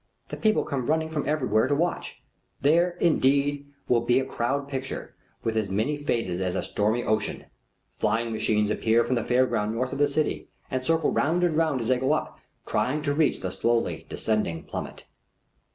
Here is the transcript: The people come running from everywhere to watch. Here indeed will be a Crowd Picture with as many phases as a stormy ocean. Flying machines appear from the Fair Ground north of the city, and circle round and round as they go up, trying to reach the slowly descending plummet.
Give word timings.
The 0.29 0.35
people 0.35 0.63
come 0.63 0.87
running 0.87 1.09
from 1.11 1.29
everywhere 1.29 1.67
to 1.67 1.75
watch. 1.75 2.23
Here 2.63 2.97
indeed 2.99 3.67
will 3.87 4.01
be 4.01 4.19
a 4.19 4.25
Crowd 4.25 4.67
Picture 4.67 5.13
with 5.43 5.55
as 5.55 5.69
many 5.69 5.95
phases 5.95 6.41
as 6.41 6.55
a 6.55 6.63
stormy 6.63 7.03
ocean. 7.03 7.45
Flying 7.99 8.31
machines 8.31 8.71
appear 8.71 9.03
from 9.03 9.13
the 9.13 9.23
Fair 9.23 9.45
Ground 9.45 9.75
north 9.75 9.93
of 9.93 9.99
the 9.99 10.07
city, 10.07 10.49
and 10.71 10.83
circle 10.83 11.11
round 11.11 11.43
and 11.43 11.55
round 11.55 11.81
as 11.81 11.89
they 11.89 11.99
go 11.99 12.13
up, 12.13 12.39
trying 12.65 13.03
to 13.03 13.13
reach 13.13 13.41
the 13.41 13.51
slowly 13.51 14.07
descending 14.09 14.63
plummet. 14.63 15.05